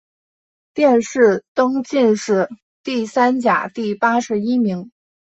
[0.73, 2.49] 殿试登进士
[2.81, 4.89] 第三甲第八十一名。